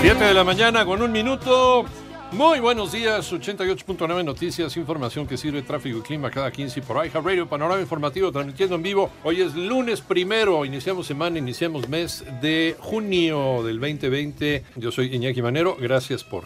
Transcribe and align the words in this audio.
7 0.00 0.24
de 0.24 0.32
la 0.32 0.44
mañana 0.44 0.84
con 0.84 1.02
un 1.02 1.10
minuto. 1.10 1.84
Muy 2.30 2.60
buenos 2.60 2.92
días, 2.92 3.32
88.9 3.32 4.24
Noticias, 4.24 4.76
información 4.76 5.26
que 5.26 5.36
sirve 5.36 5.62
tráfico 5.62 5.98
y 5.98 6.02
clima 6.02 6.30
cada 6.30 6.52
15 6.52 6.82
por 6.82 7.04
iHeart 7.04 7.26
Radio, 7.26 7.48
panorama 7.48 7.80
informativo 7.80 8.30
transmitiendo 8.30 8.76
en 8.76 8.82
vivo. 8.84 9.10
Hoy 9.24 9.40
es 9.40 9.56
lunes 9.56 10.00
primero, 10.00 10.64
iniciamos 10.64 11.08
semana, 11.08 11.38
iniciamos 11.38 11.88
mes 11.88 12.24
de 12.40 12.76
junio 12.78 13.64
del 13.64 13.80
2020. 13.80 14.64
Yo 14.76 14.92
soy 14.92 15.12
Iñaki 15.16 15.42
Manero, 15.42 15.76
gracias 15.80 16.22
por 16.22 16.44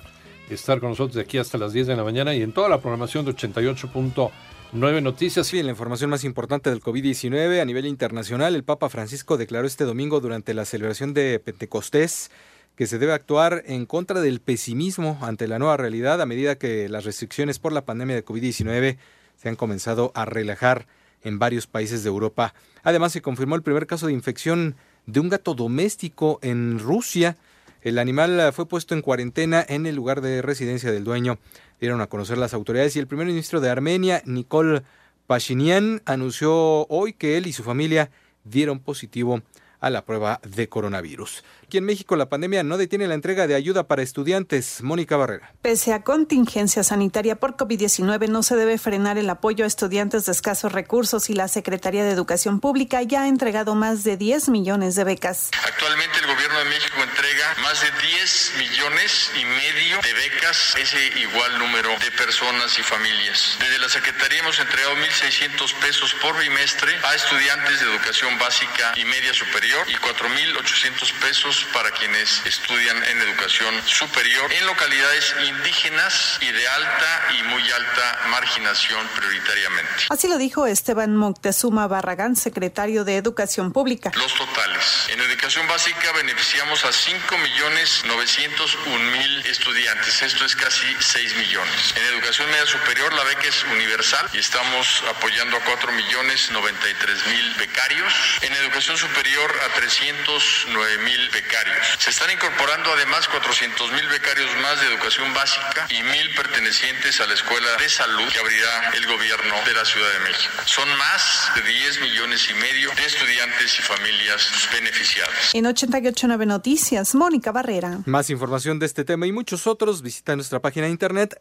estar 0.48 0.80
con 0.80 0.88
nosotros 0.90 1.16
de 1.16 1.20
aquí 1.20 1.36
hasta 1.36 1.58
las 1.58 1.74
10 1.74 1.88
de 1.88 1.96
la 1.96 2.04
mañana 2.04 2.34
y 2.34 2.40
en 2.40 2.52
toda 2.52 2.70
la 2.70 2.80
programación 2.80 3.26
de 3.26 3.34
88.9 3.34 5.02
Noticias. 5.02 5.46
Sí, 5.46 5.62
la 5.62 5.70
información 5.70 6.08
más 6.08 6.24
importante 6.24 6.70
del 6.70 6.80
COVID-19 6.80 7.60
a 7.60 7.64
nivel 7.66 7.84
internacional, 7.84 8.54
el 8.54 8.64
Papa 8.64 8.88
Francisco 8.88 9.36
declaró 9.36 9.66
este 9.66 9.84
domingo 9.84 10.20
durante 10.20 10.54
la 10.54 10.64
celebración 10.64 11.12
de 11.12 11.38
Pentecostés 11.38 12.30
que 12.76 12.86
se 12.86 12.98
debe 12.98 13.12
actuar 13.12 13.62
en 13.66 13.86
contra 13.86 14.20
del 14.20 14.40
pesimismo 14.40 15.18
ante 15.22 15.46
la 15.48 15.58
nueva 15.58 15.76
realidad 15.76 16.20
a 16.20 16.26
medida 16.26 16.56
que 16.56 16.88
las 16.88 17.04
restricciones 17.04 17.58
por 17.58 17.72
la 17.72 17.84
pandemia 17.84 18.16
de 18.16 18.24
COVID-19 18.24 18.96
se 19.36 19.48
han 19.48 19.56
comenzado 19.56 20.12
a 20.14 20.24
relajar 20.24 20.86
en 21.22 21.38
varios 21.38 21.66
países 21.66 22.02
de 22.02 22.08
Europa. 22.08 22.54
Además, 22.82 23.12
se 23.12 23.22
confirmó 23.22 23.54
el 23.54 23.62
primer 23.62 23.86
caso 23.86 24.06
de 24.06 24.12
infección 24.12 24.76
de 25.06 25.20
un 25.20 25.28
gato 25.28 25.54
doméstico 25.54 26.38
en 26.42 26.78
Rusia. 26.78 27.36
El 27.82 27.98
animal 27.98 28.52
fue 28.52 28.66
puesto 28.66 28.94
en 28.94 29.02
cuarentena 29.02 29.64
en 29.68 29.86
el 29.86 29.94
lugar 29.94 30.20
de 30.20 30.42
residencia 30.42 30.92
del 30.92 31.04
dueño. 31.04 31.38
Dieron 31.80 32.00
a 32.00 32.06
conocer 32.06 32.38
las 32.38 32.54
autoridades 32.54 32.96
y 32.96 33.00
el 33.00 33.06
primer 33.06 33.26
ministro 33.26 33.60
de 33.60 33.70
Armenia, 33.70 34.22
Nikol 34.24 34.84
Pashinyan, 35.26 36.02
anunció 36.04 36.86
hoy 36.88 37.12
que 37.12 37.36
él 37.36 37.46
y 37.46 37.52
su 37.52 37.62
familia 37.62 38.10
dieron 38.44 38.80
positivo 38.80 39.42
a 39.82 39.90
la 39.90 40.06
prueba 40.06 40.40
de 40.42 40.68
coronavirus. 40.68 41.44
Aquí 41.64 41.78
en 41.78 41.84
México 41.84 42.16
la 42.16 42.28
pandemia 42.28 42.62
no 42.62 42.78
detiene 42.78 43.06
la 43.06 43.14
entrega 43.14 43.46
de 43.46 43.54
ayuda 43.54 43.88
para 43.88 44.02
estudiantes. 44.02 44.82
Mónica 44.82 45.16
Barrera. 45.16 45.54
Pese 45.60 45.92
a 45.92 46.02
contingencia 46.02 46.82
sanitaria 46.84 47.36
por 47.36 47.56
COVID-19, 47.56 48.28
no 48.28 48.42
se 48.42 48.56
debe 48.56 48.78
frenar 48.78 49.18
el 49.18 49.28
apoyo 49.28 49.64
a 49.64 49.68
estudiantes 49.68 50.26
de 50.26 50.32
escasos 50.32 50.72
recursos 50.72 51.28
y 51.30 51.34
la 51.34 51.48
Secretaría 51.48 52.04
de 52.04 52.10
Educación 52.10 52.60
Pública 52.60 53.02
ya 53.02 53.22
ha 53.22 53.28
entregado 53.28 53.74
más 53.74 54.04
de 54.04 54.16
10 54.16 54.50
millones 54.50 54.94
de 54.94 55.04
becas. 55.04 55.50
Actualmente 55.66 56.18
el 56.20 56.26
Gobierno 56.26 56.58
de 56.60 56.64
México 56.66 56.96
entrega 57.42 57.62
más 57.62 57.80
de 57.80 57.90
10 57.90 58.54
millones 58.58 59.30
y 59.34 59.44
medio 59.44 60.00
de 60.00 60.12
becas, 60.14 60.74
ese 60.76 61.04
igual 61.18 61.58
número 61.58 61.96
de 61.98 62.10
personas 62.12 62.78
y 62.78 62.82
familias. 62.82 63.56
Desde 63.58 63.78
la 63.78 63.88
Secretaría 63.88 64.40
hemos 64.40 64.58
entregado 64.58 64.96
1.600 64.96 65.74
pesos 65.74 66.14
por 66.14 66.38
bimestre 66.38 66.98
a 67.02 67.14
estudiantes 67.14 67.80
de 67.80 67.86
educación 67.86 68.38
básica 68.38 68.92
y 68.96 69.04
media 69.04 69.32
superior 69.34 69.86
y 69.88 69.94
4.800 69.94 71.12
pesos 71.20 71.66
para 71.72 71.90
quienes 71.92 72.44
estudian 72.46 72.96
en 73.04 73.18
educación 73.22 73.74
superior 73.86 74.52
en 74.52 74.66
localidades 74.66 75.34
indígenas 75.46 76.38
y 76.40 76.50
de 76.50 76.68
alta 76.68 77.28
y 77.38 77.42
muy 77.44 77.70
alta 77.70 78.20
marginación 78.28 79.06
prioritariamente. 79.16 80.06
Así 80.10 80.28
lo 80.28 80.38
dijo 80.38 80.66
Esteban 80.66 81.16
Moctezuma 81.16 81.86
Barragán, 81.86 82.36
secretario 82.36 83.04
de 83.04 83.16
Educación 83.16 83.72
Pública. 83.72 84.12
Los 84.14 84.34
totales. 84.34 85.08
En 85.08 85.20
educación 85.20 85.66
básica 85.66 86.12
beneficiamos 86.12 86.84
a 86.84 86.92
5.901.000 87.32 89.46
estudiantes. 89.46 90.20
Esto 90.20 90.44
es 90.44 90.54
casi 90.54 90.84
6 90.98 91.36
millones. 91.36 91.94
En 91.96 92.04
educación 92.14 92.50
media 92.50 92.66
superior 92.66 93.10
la 93.14 93.24
beca 93.24 93.48
es 93.48 93.64
universal 93.64 94.28
y 94.34 94.38
estamos 94.38 95.02
apoyando 95.08 95.56
a 95.56 95.64
4.093.000 95.64 97.56
becarios. 97.56 98.12
En 98.42 98.52
educación 98.52 98.98
superior 98.98 99.50
a 99.64 99.70
309.000 99.80 101.32
becarios. 101.32 101.86
Se 101.98 102.10
están 102.10 102.30
incorporando 102.30 102.92
además 102.92 103.26
400.000 103.30 104.10
becarios 104.10 104.54
más 104.60 104.78
de 104.80 104.88
educación 104.88 105.32
básica 105.32 105.86
y 105.88 106.02
1.000 106.02 106.36
pertenecientes 106.36 107.18
a 107.22 107.26
la 107.26 107.32
Escuela 107.32 107.78
de 107.78 107.88
Salud 107.88 108.30
que 108.30 108.40
abrirá 108.40 108.90
el 108.92 109.06
gobierno 109.06 109.54
de 109.64 109.72
la 109.72 109.86
Ciudad 109.86 110.12
de 110.12 110.20
México. 110.20 110.52
Son 110.66 110.86
más 110.98 111.50
de 111.54 111.62
10 111.62 112.00
millones 112.02 112.46
y 112.50 112.54
medio 112.54 112.90
de 112.94 113.06
estudiantes 113.06 113.78
y 113.78 113.82
familias 113.82 114.68
beneficiadas. 114.70 115.54
En 115.54 115.64
889 115.64 116.44
Noticias, 116.44 117.14
Mónica 117.22 117.52
Barrera. 117.52 118.00
Más 118.04 118.30
información 118.30 118.80
de 118.80 118.86
este 118.86 119.04
tema 119.04 119.28
y 119.28 119.32
muchos 119.32 119.68
otros, 119.68 120.02
visita 120.02 120.34
nuestra 120.34 120.60
página 120.60 120.86
de 120.86 120.90
internet 120.90 121.40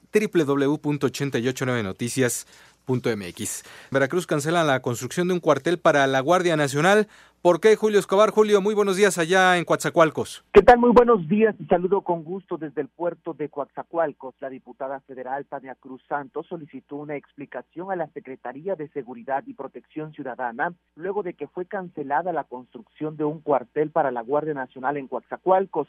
www.889noticias.mx. 2.91 3.63
Veracruz 3.91 4.27
cancela 4.27 4.63
la 4.63 4.81
construcción 4.81 5.27
de 5.27 5.35
un 5.35 5.39
cuartel 5.39 5.79
para 5.79 6.05
la 6.07 6.19
Guardia 6.19 6.57
Nacional 6.57 7.07
¿Por 7.41 7.59
qué, 7.59 7.75
Julio 7.75 7.97
Escobar? 7.97 8.29
Julio, 8.29 8.61
muy 8.61 8.75
buenos 8.75 8.97
días 8.97 9.17
allá 9.17 9.57
en 9.57 9.65
Coatzacoalcos. 9.65 10.45
¿Qué 10.53 10.61
tal? 10.61 10.77
Muy 10.77 10.91
buenos 10.91 11.27
días 11.27 11.55
y 11.59 11.65
saludo 11.65 12.01
con 12.01 12.23
gusto 12.23 12.57
desde 12.57 12.81
el 12.81 12.87
puerto 12.87 13.33
de 13.33 13.49
Coatzacoalcos. 13.49 14.35
La 14.39 14.49
diputada 14.51 14.99
federal 15.07 15.47
Tania 15.47 15.73
Cruz 15.73 16.03
Santos 16.07 16.45
solicitó 16.45 16.97
una 16.97 17.15
explicación 17.15 17.91
a 17.91 17.95
la 17.95 18.05
Secretaría 18.09 18.75
de 18.75 18.89
Seguridad 18.89 19.43
y 19.47 19.55
Protección 19.55 20.13
Ciudadana 20.13 20.75
luego 20.95 21.23
de 21.23 21.33
que 21.33 21.47
fue 21.47 21.65
cancelada 21.65 22.31
la 22.31 22.43
construcción 22.43 23.17
de 23.17 23.23
un 23.23 23.39
cuartel 23.39 23.89
para 23.89 24.11
la 24.11 24.21
Guardia 24.21 24.53
Nacional 24.53 24.97
en 24.97 25.07
Coatzacoalcos. 25.07 25.87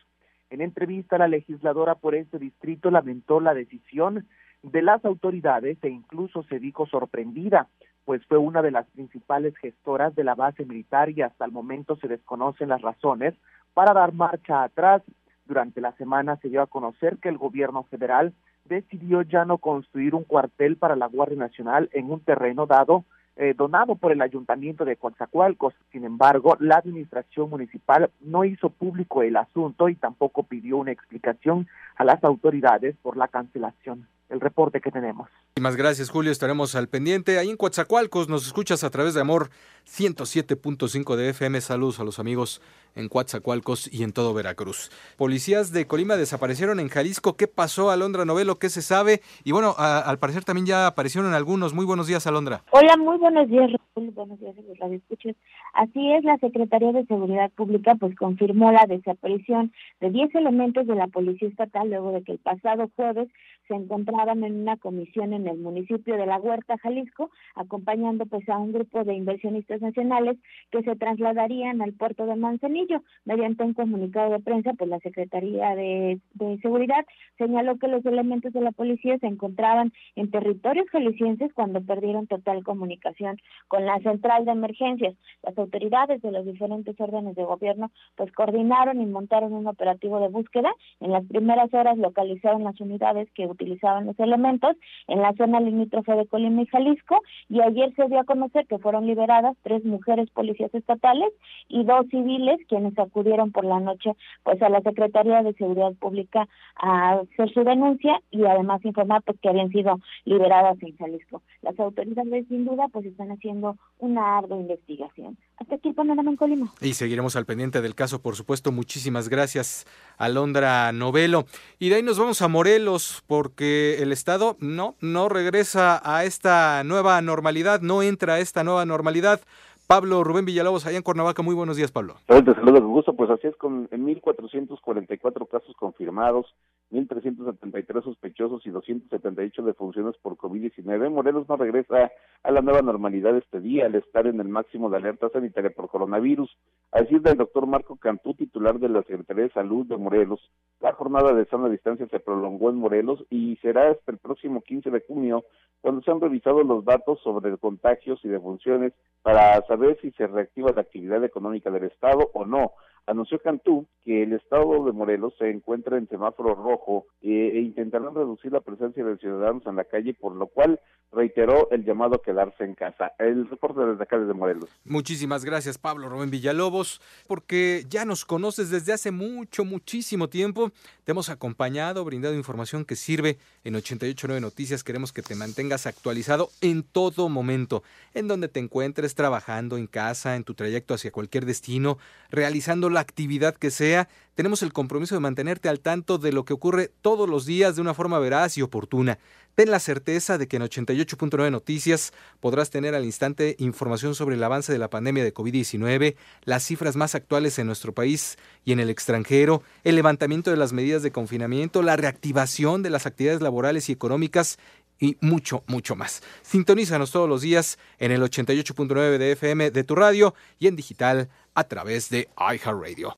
En 0.48 0.62
entrevista, 0.62 1.18
la 1.18 1.28
legisladora 1.28 1.96
por 1.96 2.14
este 2.14 2.38
distrito 2.38 2.90
lamentó 2.90 3.40
la 3.40 3.52
decisión 3.52 4.26
de 4.62 4.82
las 4.82 5.04
autoridades 5.04 5.78
e 5.82 5.88
incluso 5.88 6.42
se 6.44 6.58
dijo 6.58 6.86
sorprendida 6.86 7.68
pues 8.04 8.24
fue 8.26 8.38
una 8.38 8.62
de 8.62 8.70
las 8.70 8.86
principales 8.86 9.56
gestoras 9.56 10.14
de 10.14 10.24
la 10.24 10.34
base 10.34 10.64
militar 10.64 11.10
y 11.10 11.22
hasta 11.22 11.44
el 11.44 11.52
momento 11.52 11.96
se 11.96 12.08
desconocen 12.08 12.68
las 12.68 12.82
razones 12.82 13.34
para 13.74 13.94
dar 13.94 14.12
marcha 14.12 14.62
atrás. 14.62 15.02
Durante 15.46 15.80
la 15.80 15.92
semana 15.92 16.36
se 16.36 16.48
dio 16.48 16.62
a 16.62 16.66
conocer 16.66 17.18
que 17.18 17.28
el 17.28 17.38
gobierno 17.38 17.84
federal 17.84 18.32
decidió 18.64 19.22
ya 19.22 19.44
no 19.44 19.58
construir 19.58 20.14
un 20.14 20.24
cuartel 20.24 20.76
para 20.76 20.96
la 20.96 21.06
Guardia 21.06 21.38
Nacional 21.38 21.90
en 21.92 22.10
un 22.10 22.20
terreno 22.20 22.66
dado 22.66 23.04
eh, 23.36 23.54
donado 23.56 23.96
por 23.96 24.12
el 24.12 24.22
ayuntamiento 24.22 24.84
de 24.84 24.96
Coatzacoalcos. 24.96 25.74
Sin 25.90 26.04
embargo, 26.04 26.56
la 26.60 26.76
administración 26.76 27.50
municipal 27.50 28.10
no 28.20 28.44
hizo 28.44 28.70
público 28.70 29.22
el 29.22 29.36
asunto 29.36 29.88
y 29.88 29.94
tampoco 29.94 30.42
pidió 30.44 30.76
una 30.76 30.92
explicación 30.92 31.66
a 31.96 32.04
las 32.04 32.22
autoridades 32.24 32.94
por 33.02 33.16
la 33.16 33.28
cancelación 33.28 34.06
el 34.32 34.40
reporte 34.40 34.80
que 34.80 34.90
tenemos. 34.90 35.28
Muchísimas 35.50 35.76
gracias, 35.76 36.10
Julio. 36.10 36.32
Estaremos 36.32 36.74
al 36.74 36.88
pendiente. 36.88 37.38
Ahí 37.38 37.50
en 37.50 37.56
Coatzacoalcos 37.56 38.28
nos 38.28 38.46
escuchas 38.46 38.82
a 38.82 38.90
través 38.90 39.14
de 39.14 39.20
Amor 39.20 39.50
107.5 39.86 41.16
de 41.16 41.30
FM. 41.30 41.60
Saludos 41.60 42.00
a 42.00 42.04
los 42.04 42.18
amigos 42.18 42.60
en 42.94 43.08
Coatzacoalcos 43.08 43.92
y 43.92 44.02
en 44.02 44.12
todo 44.12 44.34
Veracruz. 44.34 44.90
Policías 45.16 45.72
de 45.72 45.86
Colima 45.86 46.16
desaparecieron 46.16 46.80
en 46.80 46.88
Jalisco. 46.88 47.36
¿Qué 47.36 47.46
pasó, 47.46 47.90
Alondra 47.90 48.24
Novelo? 48.24 48.58
¿Qué 48.58 48.68
se 48.68 48.82
sabe? 48.82 49.20
Y 49.44 49.52
bueno, 49.52 49.74
al 49.78 50.18
parecer 50.18 50.44
también 50.44 50.66
ya 50.66 50.86
aparecieron 50.86 51.34
algunos. 51.34 51.74
Muy 51.74 51.84
buenos 51.84 52.06
días, 52.06 52.26
Alondra. 52.26 52.62
Hola, 52.70 52.96
muy 52.96 53.18
buenos 53.18 53.48
días, 53.48 53.70
Raúl. 53.72 54.10
Buenos 54.10 54.40
días 54.40 54.54
a 54.56 54.86
los 54.86 54.96
escuchas. 54.96 55.36
Así 55.74 56.12
es, 56.12 56.24
la 56.24 56.36
Secretaría 56.38 56.92
de 56.92 57.06
Seguridad 57.06 57.50
Pública 57.52 57.94
pues 57.94 58.14
confirmó 58.16 58.72
la 58.72 58.86
desaparición 58.86 59.72
de 60.00 60.10
10 60.10 60.34
elementos 60.34 60.86
de 60.86 60.94
la 60.94 61.06
Policía 61.06 61.48
Estatal 61.48 61.88
luego 61.88 62.12
de 62.12 62.22
que 62.22 62.32
el 62.32 62.38
pasado 62.38 62.90
jueves 62.96 63.28
se 63.68 63.74
encontraban 63.74 64.44
en 64.44 64.60
una 64.60 64.76
comisión 64.76 65.32
en 65.32 65.46
el 65.46 65.58
municipio 65.58 66.16
de 66.16 66.26
La 66.26 66.38
Huerta, 66.38 66.76
Jalisco, 66.78 67.30
acompañando 67.54 68.26
pues 68.26 68.46
a 68.48 68.58
un 68.58 68.72
grupo 68.72 69.04
de 69.04 69.14
inversionistas 69.14 69.71
nacionales 69.80 70.36
que 70.70 70.82
se 70.82 70.96
trasladarían 70.96 71.80
al 71.80 71.92
puerto 71.92 72.26
de 72.26 72.36
Manzanillo. 72.36 73.02
Mediante 73.24 73.64
un 73.64 73.74
comunicado 73.74 74.32
de 74.32 74.40
prensa, 74.40 74.72
pues 74.74 74.90
la 74.90 74.98
Secretaría 75.00 75.74
de, 75.74 76.20
de 76.34 76.58
Seguridad 76.58 77.04
señaló 77.38 77.78
que 77.78 77.88
los 77.88 78.04
elementos 78.04 78.52
de 78.52 78.60
la 78.60 78.72
policía 78.72 79.18
se 79.18 79.26
encontraban 79.26 79.92
en 80.16 80.30
territorios 80.30 80.88
jaliscienses 80.90 81.52
cuando 81.54 81.80
perdieron 81.80 82.26
total 82.26 82.64
comunicación 82.64 83.38
con 83.68 83.86
la 83.86 83.98
central 84.00 84.44
de 84.44 84.52
emergencias. 84.52 85.14
Las 85.42 85.56
autoridades 85.56 86.20
de 86.22 86.32
los 86.32 86.44
diferentes 86.44 87.00
órdenes 87.00 87.36
de 87.36 87.44
gobierno 87.44 87.90
pues 88.16 88.32
coordinaron 88.32 89.00
y 89.00 89.06
montaron 89.06 89.52
un 89.52 89.66
operativo 89.66 90.20
de 90.20 90.28
búsqueda. 90.28 90.72
En 91.00 91.12
las 91.12 91.24
primeras 91.24 91.72
horas 91.72 91.98
localizaron 91.98 92.64
las 92.64 92.80
unidades 92.80 93.28
que 93.34 93.46
utilizaban 93.46 94.06
los 94.06 94.18
elementos 94.18 94.76
en 95.08 95.20
la 95.20 95.32
zona 95.34 95.60
limítrofe 95.60 96.12
de 96.12 96.26
Colima 96.26 96.62
y 96.62 96.66
Jalisco 96.66 97.20
y 97.48 97.60
ayer 97.60 97.94
se 97.94 98.08
dio 98.08 98.20
a 98.20 98.24
conocer 98.24 98.66
que 98.66 98.78
fueron 98.78 99.06
liberadas 99.06 99.56
tres 99.62 99.84
mujeres 99.84 100.30
policías 100.30 100.74
estatales 100.74 101.32
y 101.68 101.84
dos 101.84 102.06
civiles 102.10 102.60
quienes 102.68 102.98
acudieron 102.98 103.52
por 103.52 103.64
la 103.64 103.80
noche 103.80 104.12
pues 104.42 104.60
a 104.62 104.68
la 104.68 104.80
Secretaría 104.82 105.42
de 105.42 105.54
Seguridad 105.54 105.92
Pública 105.94 106.48
a 106.76 107.20
hacer 107.20 107.52
su 107.52 107.64
denuncia 107.64 108.20
y 108.30 108.44
además 108.44 108.84
informar 108.84 109.22
pues 109.22 109.38
que 109.40 109.48
habían 109.48 109.70
sido 109.70 110.00
liberadas 110.24 110.76
en 110.82 110.96
Jalisco. 110.96 111.42
Las 111.62 111.78
autoridades 111.78 112.46
sin 112.48 112.64
duda 112.64 112.88
pues 112.92 113.06
están 113.06 113.30
haciendo 113.30 113.76
una 113.98 114.38
ardua 114.38 114.56
investigación. 114.56 115.36
Hasta 115.58 115.76
aquí 115.76 115.88
el 115.88 115.94
panorama 115.94 116.30
en 116.30 116.36
Colima. 116.36 116.72
Y 116.80 116.94
seguiremos 116.94 117.36
al 117.36 117.46
pendiente 117.46 117.80
del 117.80 117.94
caso, 117.94 118.20
por 118.20 118.34
supuesto. 118.34 118.72
Muchísimas 118.72 119.28
gracias, 119.28 119.86
Alondra 120.22 120.92
Novelo. 120.92 121.46
Y 121.80 121.88
de 121.88 121.96
ahí 121.96 122.02
nos 122.02 122.18
vamos 122.18 122.42
a 122.42 122.48
Morelos, 122.48 123.24
porque 123.26 123.96
el 124.00 124.12
Estado 124.12 124.56
no, 124.60 124.94
no 125.00 125.28
regresa 125.28 126.00
a 126.04 126.24
esta 126.24 126.84
nueva 126.84 127.20
normalidad, 127.20 127.80
no 127.80 128.02
entra 128.02 128.34
a 128.34 128.38
esta 128.38 128.62
nueva 128.62 128.86
normalidad. 128.86 129.40
Pablo 129.88 130.22
Rubén 130.22 130.44
Villalobos, 130.44 130.86
allá 130.86 130.96
en 130.96 131.02
Cuernavaca. 131.02 131.42
Muy 131.42 131.56
buenos 131.56 131.76
días, 131.76 131.90
Pablo. 131.90 132.14
Te 132.26 132.54
saludo 132.54 132.80
con 132.80 132.92
gusto. 132.92 133.12
Pues 133.14 133.30
así 133.30 133.48
es, 133.48 133.56
con 133.56 133.90
1.444 133.90 135.48
casos 135.48 135.74
confirmados, 135.76 136.46
1.373 136.92 138.04
sospechosos 138.04 138.66
y 138.66 138.70
278 138.70 139.62
defunciones 139.62 140.16
por 140.18 140.36
COVID-19. 140.36 141.10
Morelos 141.10 141.48
no 141.48 141.56
regresa 141.56 142.12
a 142.42 142.50
la 142.50 142.60
nueva 142.60 142.82
normalidad 142.82 143.36
este 143.36 143.60
día 143.60 143.86
al 143.86 143.94
estar 143.94 144.26
en 144.26 144.38
el 144.40 144.48
máximo 144.48 144.90
de 144.90 144.98
alerta 144.98 145.30
sanitaria 145.30 145.70
por 145.70 145.88
coronavirus. 145.88 146.50
Así 146.90 147.16
es 147.16 147.22
del 147.22 147.38
doctor 147.38 147.66
Marco 147.66 147.96
Cantú, 147.96 148.34
titular 148.34 148.78
de 148.78 148.90
la 148.90 149.02
Secretaría 149.02 149.44
de 149.44 149.52
Salud 149.52 149.86
de 149.86 149.96
Morelos. 149.96 150.40
La 150.80 150.92
jornada 150.92 151.32
de 151.32 151.46
sana 151.46 151.70
distancia 151.70 152.06
se 152.08 152.20
prolongó 152.20 152.68
en 152.68 152.76
Morelos 152.76 153.24
y 153.30 153.56
será 153.56 153.90
hasta 153.90 154.12
el 154.12 154.18
próximo 154.18 154.60
15 154.60 154.90
de 154.90 155.00
junio 155.00 155.44
cuando 155.80 156.02
se 156.02 156.10
han 156.10 156.20
revisado 156.20 156.62
los 156.62 156.84
datos 156.84 157.20
sobre 157.22 157.56
contagios 157.56 158.20
y 158.24 158.28
defunciones 158.28 158.92
para 159.22 159.60
saber 159.66 159.98
si 160.00 160.10
se 160.12 160.26
reactiva 160.26 160.72
la 160.72 160.82
actividad 160.82 161.24
económica 161.24 161.70
del 161.70 161.84
Estado 161.84 162.30
o 162.34 162.44
no. 162.44 162.72
Anunció 163.06 163.40
Cantú 163.40 163.86
que 164.04 164.22
el 164.22 164.32
Estado 164.32 164.84
de 164.84 164.92
Morelos 164.92 165.34
se 165.38 165.50
encuentra 165.50 165.96
en 165.96 166.08
semáforo 166.08 166.54
rojo 166.54 167.06
eh, 167.22 167.52
e 167.54 167.60
intentarán 167.60 168.14
reducir 168.14 168.52
la 168.52 168.60
presencia 168.60 169.04
de 169.04 169.16
ciudadanos 169.16 169.64
en 169.66 169.76
la 169.76 169.84
calle, 169.84 170.14
por 170.14 170.34
lo 170.34 170.48
cual 170.48 170.80
reiteró 171.12 171.70
el 171.70 171.84
llamado 171.84 172.16
a 172.16 172.22
quedarse 172.22 172.64
en 172.64 172.74
casa. 172.74 173.12
El 173.18 173.48
reporte 173.48 173.80
desde 173.84 174.02
acá 174.02 174.18
desde 174.18 174.32
Morelos. 174.32 174.70
Muchísimas 174.84 175.44
gracias, 175.44 175.78
Pablo 175.78 176.08
Rubén 176.08 176.30
Villalobos, 176.30 177.00
porque 177.28 177.84
ya 177.88 178.04
nos 178.04 178.24
conoces 178.24 178.70
desde 178.70 178.94
hace 178.94 179.10
mucho, 179.10 179.64
muchísimo 179.64 180.28
tiempo. 180.28 180.72
Te 181.04 181.12
hemos 181.12 181.28
acompañado, 181.28 182.04
brindado 182.04 182.34
información 182.34 182.84
que 182.84 182.96
sirve 182.96 183.38
en 183.62 183.74
889 183.76 184.40
Noticias. 184.40 184.82
Queremos 184.82 185.12
que 185.12 185.22
te 185.22 185.34
mantengas 185.34 185.86
actualizado 185.86 186.48
en 186.60 186.82
todo 186.82 187.28
momento, 187.28 187.82
en 188.14 188.26
donde 188.26 188.48
te 188.48 188.60
encuentres 188.60 189.14
trabajando 189.14 189.76
en 189.76 189.86
casa, 189.86 190.34
en 190.36 190.44
tu 190.44 190.54
trayecto 190.54 190.94
hacia 190.94 191.12
cualquier 191.12 191.44
destino, 191.44 191.98
realizando 192.30 192.88
la 192.92 193.00
actividad 193.00 193.56
que 193.56 193.70
sea. 193.70 194.08
Tenemos 194.34 194.62
el 194.62 194.72
compromiso 194.72 195.14
de 195.14 195.20
mantenerte 195.20 195.68
al 195.68 195.80
tanto 195.80 196.18
de 196.18 196.32
lo 196.32 196.44
que 196.44 196.52
ocurre 196.52 196.90
todos 197.02 197.28
los 197.28 197.44
días 197.44 197.74
de 197.74 197.82
una 197.82 197.94
forma 197.94 198.18
veraz 198.18 198.56
y 198.56 198.62
oportuna. 198.62 199.18
Ten 199.54 199.70
la 199.70 199.80
certeza 199.80 200.38
de 200.38 200.48
que 200.48 200.56
en 200.56 200.62
88.9 200.62 201.50
Noticias 201.50 202.14
podrás 202.40 202.70
tener 202.70 202.94
al 202.94 203.04
instante 203.04 203.54
información 203.58 204.14
sobre 204.14 204.36
el 204.36 204.42
avance 204.42 204.72
de 204.72 204.78
la 204.78 204.88
pandemia 204.88 205.24
de 205.24 205.34
COVID-19, 205.34 206.16
las 206.44 206.64
cifras 206.64 206.96
más 206.96 207.14
actuales 207.14 207.58
en 207.58 207.66
nuestro 207.66 207.92
país 207.92 208.38
y 208.64 208.72
en 208.72 208.80
el 208.80 208.88
extranjero, 208.88 209.62
el 209.84 209.96
levantamiento 209.96 210.50
de 210.50 210.56
las 210.56 210.72
medidas 210.72 211.02
de 211.02 211.12
confinamiento, 211.12 211.82
la 211.82 211.96
reactivación 211.96 212.82
de 212.82 212.90
las 212.90 213.04
actividades 213.04 213.42
laborales 213.42 213.90
y 213.90 213.92
económicas 213.92 214.58
y 215.02 215.18
mucho, 215.20 215.64
mucho 215.66 215.96
más. 215.96 216.22
Sintonízanos 216.42 217.10
todos 217.10 217.28
los 217.28 217.42
días 217.42 217.76
en 217.98 218.12
el 218.12 218.22
88.9 218.22 219.18
de 219.18 219.32
FM 219.32 219.72
de 219.72 219.82
tu 219.82 219.96
radio 219.96 220.32
y 220.60 220.68
en 220.68 220.76
digital 220.76 221.28
a 221.54 221.64
través 221.64 222.08
de 222.08 222.28
iHeartRadio. 222.38 223.10